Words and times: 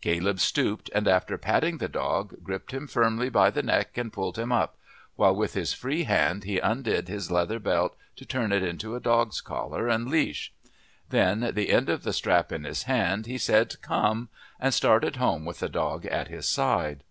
Caleb 0.00 0.38
stooped, 0.38 0.90
and 0.94 1.08
after 1.08 1.36
patting 1.36 1.78
the 1.78 1.88
dog 1.88 2.36
gripped 2.44 2.70
him 2.72 2.86
firmly 2.86 3.28
by 3.28 3.50
the 3.50 3.64
neck 3.64 3.98
and 3.98 4.12
pulled 4.12 4.38
him 4.38 4.52
up, 4.52 4.76
while 5.16 5.34
with 5.34 5.54
his 5.54 5.72
free 5.72 6.04
hand 6.04 6.44
he 6.44 6.60
undid 6.60 7.08
his 7.08 7.32
leather 7.32 7.58
belt 7.58 7.96
to 8.14 8.24
turn 8.24 8.52
it 8.52 8.62
into 8.62 8.94
a 8.94 9.00
dog's 9.00 9.40
collar 9.40 9.88
and 9.88 10.06
leash; 10.08 10.52
then, 11.10 11.50
the 11.54 11.70
end 11.70 11.88
of 11.88 12.04
the 12.04 12.12
strap 12.12 12.52
in 12.52 12.62
his 12.62 12.84
hand, 12.84 13.26
he 13.26 13.38
said 13.38 13.74
"Come," 13.82 14.28
and 14.60 14.72
started 14.72 15.16
home 15.16 15.44
with 15.44 15.58
the 15.58 15.68
dog 15.68 16.06
at 16.06 16.28
his 16.28 16.46
side. 16.46 17.02